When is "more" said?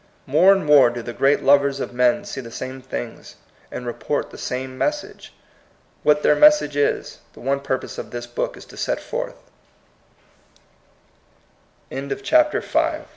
0.25-0.51, 0.65-0.89